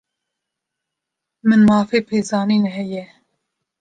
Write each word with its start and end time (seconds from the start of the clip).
Min 1.47 1.61
mafê 1.69 1.99
pêzanînê 2.09 2.69
heye. 2.77 3.03